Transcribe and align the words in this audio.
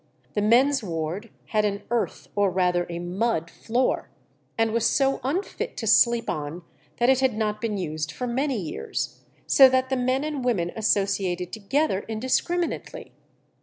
The 0.33 0.41
men's 0.41 0.81
ward 0.81 1.29
had 1.49 1.63
an 1.63 1.83
earth, 1.91 2.27
or 2.35 2.49
rather 2.49 2.87
a 2.89 2.97
mud, 2.97 3.51
floor, 3.51 4.09
and 4.57 4.71
was 4.71 4.89
so 4.89 5.21
unfit 5.23 5.77
to 5.77 5.85
sleep 5.85 6.27
on 6.27 6.63
that 6.97 7.07
it 7.07 7.19
had 7.19 7.37
not 7.37 7.61
been 7.61 7.77
used 7.77 8.11
for 8.11 8.25
many 8.25 8.57
years, 8.59 9.21
so 9.45 9.69
that 9.69 9.89
the 9.91 9.95
men 9.97 10.23
and 10.23 10.43
women 10.43 10.71
associated 10.75 11.53
together 11.53 11.99
indiscriminately. 12.07 13.11